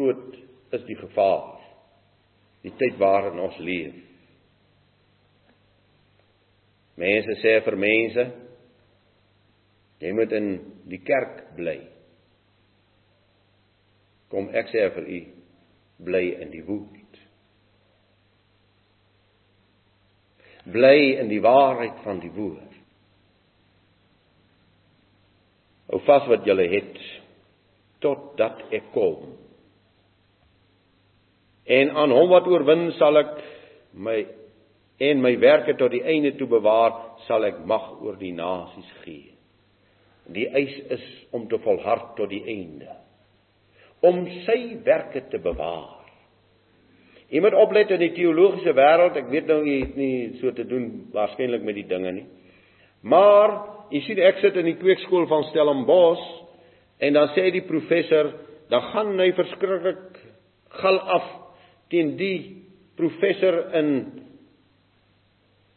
[0.00, 0.36] groot
[0.72, 1.58] is die gevaar.
[2.64, 3.96] Die tyd waarin ons leef.
[7.00, 8.26] Mense sê vir mense
[10.00, 10.50] jy moet in
[10.88, 11.78] die kerk bly.
[14.32, 15.20] Kom ek sê vir u
[16.08, 17.20] bly in die woord.
[20.70, 22.76] Bly in die waarheid van die woord.
[25.90, 27.00] Hou vas wat jy het
[28.04, 29.32] totdat ek kom.
[31.70, 33.36] En aan hom wat oorwin sal ek
[33.94, 34.18] my
[35.00, 36.92] en my werke tot die einde toe bewaar,
[37.24, 39.30] sal ek mag oor die nasies gee.
[40.30, 42.90] Die eis is om te volhard tot die einde.
[44.04, 45.96] Om sy werke te bewaar.
[47.30, 50.66] Jy moet oplet in die teologiese wêreld, ek weet nou jy het nie so te
[50.66, 52.26] doen waarskynlik met die dinge nie.
[53.06, 53.54] Maar
[53.94, 56.26] jy sien ek sit in die kweekskool van Stellenbosch
[57.00, 58.34] en dan sê die professor,
[58.70, 60.18] dan gaan hy verskriklik
[60.82, 61.30] gal af
[61.90, 62.64] teen die
[62.96, 63.90] professor in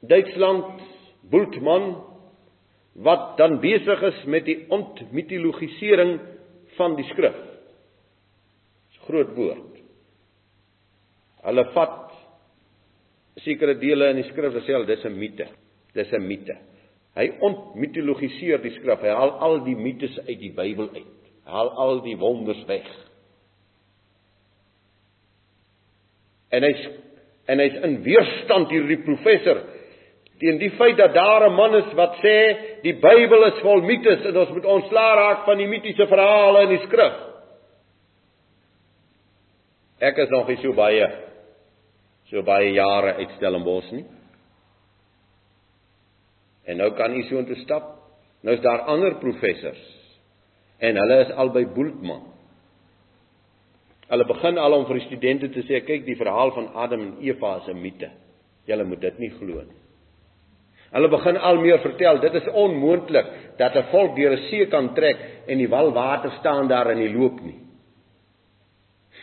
[0.00, 0.80] Duitsland
[1.30, 1.96] Bultmann
[3.00, 6.18] wat dan besig is met die ontmitologisering
[6.76, 7.36] van die skrif.
[8.90, 9.78] Dis groot woord.
[11.44, 12.10] Hulle vat
[13.44, 15.46] sekere dele in die skrif en sê al dis 'n mite.
[15.94, 16.56] Dis 'n mite.
[17.16, 19.00] Hy ontmitologiseer die skrif.
[19.00, 21.14] Hy haal al die mites uit die Bybel uit.
[21.44, 22.88] Hy haal al die wonders weg.
[26.50, 26.88] En hy's
[27.50, 29.62] en hy's in weerstand hierdie professor
[30.40, 32.36] teen die feit dat daar 'n man is wat sê
[32.82, 36.68] die Bybel is vol mites en ons moet ontslaa raak van die mitiese verhale in
[36.68, 37.16] die skrif.
[40.00, 41.08] Ek is nog nie so baie
[42.30, 44.04] so baie jare uit Stellenbosch nie.
[46.64, 47.96] En nou kan u so intoe stap.
[48.42, 49.82] Nou is daar ander professors
[50.78, 52.22] en hulle is albei Bultmann.
[54.10, 57.12] Hulle begin al om vir die studente te sê kyk die verhaal van Adam en
[57.22, 58.10] Eva is 'n mite.
[58.66, 59.80] Julle moet dit nie glo nie.
[60.92, 63.26] Hulle begin al meer vertel, dit is onmoontlik
[63.58, 65.16] dat 'n volk deur 'n see kan trek
[65.46, 67.60] en die wal water staan daar in die loop nie.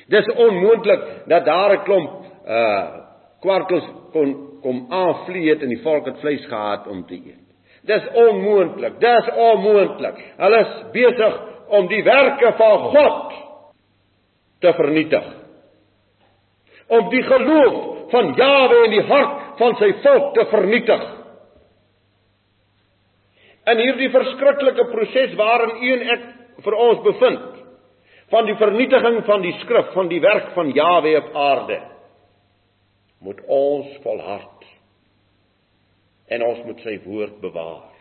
[0.08, 2.12] Dis onmoontlik dat daar 'n klomp
[2.48, 2.88] uh
[3.42, 7.48] kwartels kon kom aanvlieg het en die volk het vleis gehad om te eet.
[7.84, 9.00] Dis onmoontlik.
[9.00, 10.16] Dis onmoontlik.
[10.38, 13.47] Hulle is besig om die werke van God
[14.59, 15.28] te vernietig.
[16.88, 17.78] Om die geloof
[18.12, 21.03] van Jawe in die hart van sy volk te vernietig.
[23.68, 26.25] In hierdie verskriklike proses waarin u en ek
[26.63, 27.57] vir ons bevind
[28.31, 31.81] van die vernietiging van die skrif van die werk van Jahwe op aarde
[33.24, 34.66] moet ons volhard.
[36.28, 37.94] En ons moet sy woord bewaar.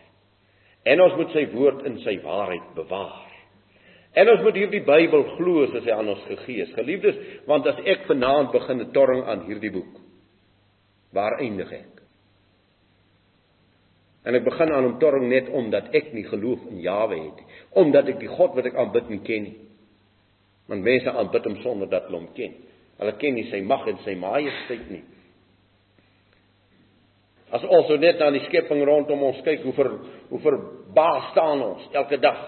[0.87, 3.26] En ons moet sy woord in sy waarheid bewaar
[4.17, 7.83] en ons moet hierdie Bybel glo soos hy aan ons gegee is geliefdes want as
[7.85, 10.01] ek vanaand begin 'n torring aan hierdie boek
[11.13, 11.97] waar eindig ek
[14.27, 17.59] En ek begin aan hom torring net omdat ek nie geloof in Jawe het nie,
[17.79, 19.59] omdat ek die God wat ek aanbid nie ken nie.
[20.67, 22.57] Want mense aanbid hom sonder dat hulle hom ken.
[22.99, 25.05] Hulle ken nie sy mag en sy majesteit nie.
[27.55, 29.93] As ons net na die skepping rondom ons kyk, hoe ver
[30.33, 32.41] hoe verbaas staan ons elke dag.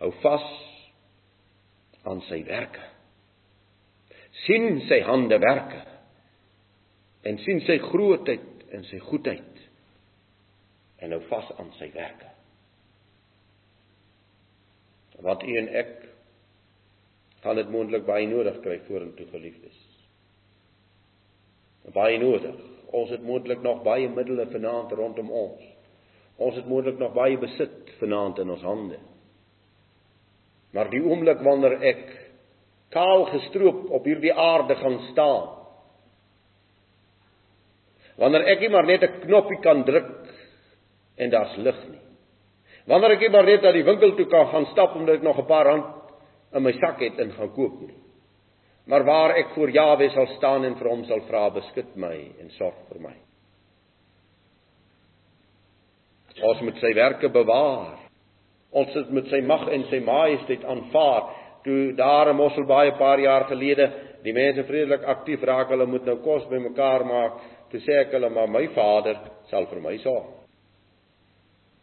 [0.00, 0.48] Hou vas
[2.08, 2.86] aan sy werke.
[4.46, 5.80] sien sy hande werke
[7.28, 9.64] en sien sy grootheid en sy goedheid
[11.04, 12.28] en hou vas aan sy werke.
[15.20, 15.92] Wat u en ek
[17.44, 19.76] gaan dit moontlik baie nodig kry vorentoe geliefdes.
[21.92, 22.56] Baie nodig.
[22.96, 25.62] Ons het moontlik nog baie middele vanaand rondom ons.
[26.40, 28.98] Ons het moontlik nog baie besit vanaand in ons hande.
[30.72, 32.04] Maar die oomblik wanneer ek
[32.94, 35.60] kaal gestroop op hierdie aarde gaan staan
[38.20, 40.28] Wanneer ek nie maar net 'n knoppie kan druk
[41.16, 42.04] en daar's lig nie.
[42.86, 45.38] Wanneer ek nie maar net na die winkel toe kan gaan stap omdat ek nog
[45.38, 45.86] 'n paar rand
[46.52, 47.96] in my sak het en gaan koop nie.
[48.86, 52.50] Maar waar ek voor Jawe sal staan en vir hom sal vra, beskud my en
[52.50, 53.16] sorg vir my.
[56.42, 58.09] Ons moet sy werke bewaar.
[58.72, 61.30] Ons het met sy mag en sy majesteit aanvaar.
[61.64, 63.90] Toe daar in Mosselbaai 'n paar jaar gelede
[64.22, 67.32] die mense vredelik aktief raak, hulle moet nou kos bymekaar maak
[67.70, 69.18] Toe sê ek hulle maar my Vader
[69.50, 70.26] sal vir my sorg.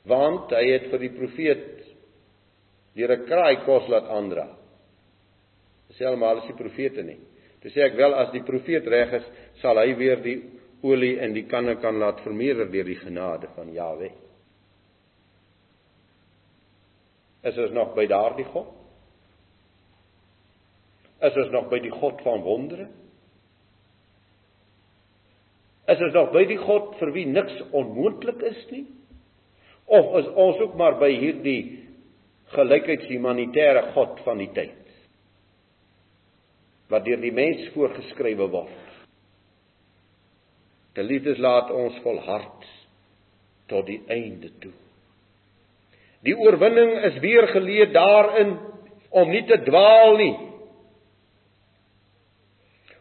[0.07, 1.65] Want hy het vir die profeet
[2.97, 4.47] deur 'n kraai kos laat aandra.
[5.95, 7.19] Sê almal as die profete nie.
[7.61, 9.25] Toe sê ek wel as die profeet reg is,
[9.61, 10.41] sal hy weer die
[10.83, 14.11] olie in die kanne kan laat vermeerder deur die genade van Jahwe.
[17.47, 18.69] Is ons nog by daardie God?
[21.23, 22.87] Is ons nog by die God van wondere?
[25.87, 28.85] Is ons nog by die God vir wie niks onmoontlik is nie?
[29.87, 31.61] Of is ons ook maar by hierdie
[32.51, 34.83] gelykheidshumanitêre God van die tyd?
[36.91, 38.83] Wat deur die mens voorgeskrywe word.
[40.97, 42.67] Geliefdes, laat ons volhard
[43.71, 44.73] tot die einde toe.
[46.25, 48.55] Die oorwinning is weer geleë daarin
[49.09, 50.33] om nie te dwaal nie.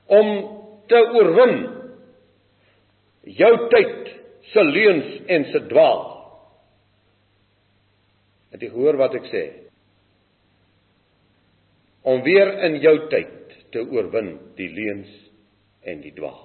[0.07, 0.29] Om
[0.91, 1.57] te oorwin
[3.37, 4.13] jou tyd
[4.53, 6.05] se leuns en se dwaal.
[8.55, 9.45] Het jy gehoor wat ek sê?
[12.07, 15.11] Om weer in jou tyd te oorwin die leuns
[15.87, 16.45] en die dwaal.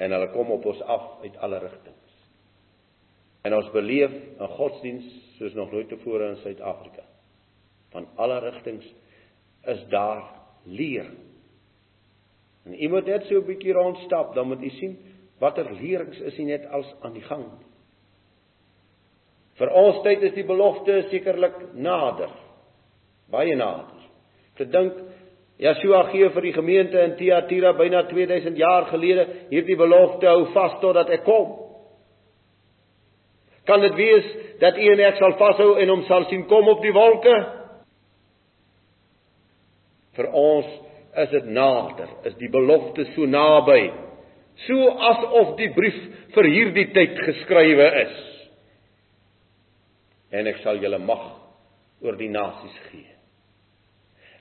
[0.00, 1.99] En hulle kom op ons af uit alle rigtings.
[3.42, 5.04] En ons beleef 'n godsdiens
[5.38, 7.02] soos nog nooit tevore in Suid-Afrika.
[7.90, 8.94] Van alle rigtings
[9.64, 10.22] is daar
[10.64, 11.06] leer.
[12.64, 14.98] En u moet net so 'n bietjie rondstap, dan moet u sien
[15.38, 17.44] watter leerings is hier net als aan die gang.
[19.54, 22.30] Vir ons tyd is die belofte sekerlik nader.
[23.30, 24.06] Baie nader.
[24.56, 24.92] Te dink
[25.60, 30.78] Yeshua gee vir die gemeente in Thyatira byna 2000 jaar gelede hierdie belofte hou vas
[30.80, 31.69] totdat ek kom.
[33.70, 34.28] Kan dit wees
[34.58, 37.34] dat u en ek sal vashou en hom sal sien kom op die wolke?
[40.18, 40.72] Vir ons
[41.22, 43.84] is dit nader, is die belofte so naby.
[44.66, 46.00] So asof die brief
[46.34, 48.18] vir hierdie tyd geskrywe is.
[50.34, 51.22] En ek sal julle mag
[52.02, 53.06] oor die nasies gee.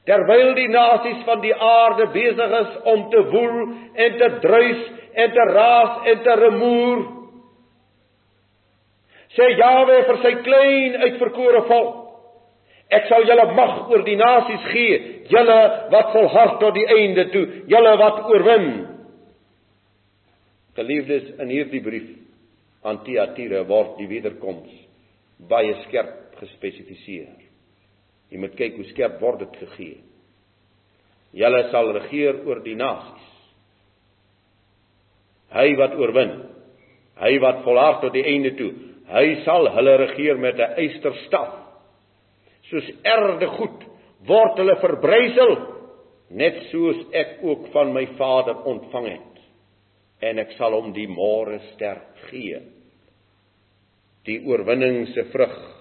[0.10, 3.58] Terwyl die nasies van die aarde besig is om te woel
[3.94, 4.84] en te druis
[5.14, 7.02] en te raas en te remoer,
[9.36, 11.96] sê Jawe vir sy klein uitverkore volk:
[12.90, 15.00] Ek sal julle mag oor die nasies gee,
[15.30, 15.60] julle
[15.94, 18.70] wat volhard tot die einde toe, julle wat oorwin.
[20.80, 22.10] Geliefdes, in hierdie brief
[22.88, 24.72] aan Thyatira word die wederkoms
[25.50, 27.36] baie skerp gespesifiseer.
[28.30, 29.98] Jy moet kyk hoe skerp word dit gegee.
[31.36, 33.28] Julle sal regeer oor die nasies.
[35.54, 36.34] Hy wat oorwin,
[37.20, 38.72] hy wat volhard tot die einde toe,
[39.10, 41.54] hy sal hulle regeer met 'n eysterstaf.
[42.70, 43.84] Soos erde goed
[44.28, 45.56] word hulle verbrysel
[46.30, 49.36] net soos ek ook van my Vader ontvang het.
[50.22, 52.62] En ek sal hom die môre ster gee.
[54.26, 55.80] Die oorwinning se vrug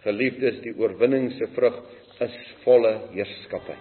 [0.00, 1.76] Geliefdes, die oorwinning se vrug
[2.24, 3.76] is volle heerskappy.